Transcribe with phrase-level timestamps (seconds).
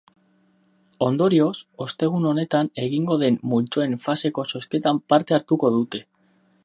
[1.07, 1.51] Ondorioz,
[1.85, 6.03] ostegun honetan egingo den multzoen faseko zozketan parte hartuko dute.